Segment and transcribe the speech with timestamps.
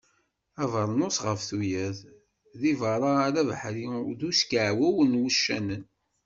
[0.63, 1.99] Abernus ɣef tuyat,
[2.61, 3.85] deg berra ala abeḥri
[4.19, 5.83] d uskiɛu n wuccanen.